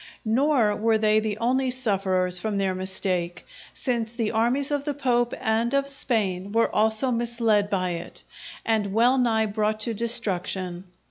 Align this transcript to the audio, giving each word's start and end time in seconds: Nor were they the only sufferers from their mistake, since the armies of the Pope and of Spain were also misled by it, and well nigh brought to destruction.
Nor 0.25 0.75
were 0.77 0.97
they 0.97 1.19
the 1.19 1.37
only 1.37 1.69
sufferers 1.69 2.39
from 2.39 2.57
their 2.57 2.73
mistake, 2.73 3.45
since 3.71 4.11
the 4.11 4.31
armies 4.31 4.71
of 4.71 4.83
the 4.83 4.95
Pope 4.95 5.31
and 5.39 5.75
of 5.75 5.87
Spain 5.87 6.51
were 6.51 6.73
also 6.75 7.11
misled 7.11 7.69
by 7.69 7.91
it, 7.91 8.23
and 8.65 8.95
well 8.95 9.19
nigh 9.19 9.45
brought 9.45 9.79
to 9.81 9.93
destruction. 9.93 10.85